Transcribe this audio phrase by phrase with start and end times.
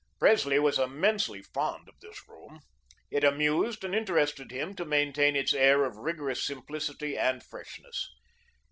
[0.17, 2.61] Presley was immensely fond of this room.
[3.11, 8.09] It amused and interested him to maintain its air of rigorous simplicity and freshness.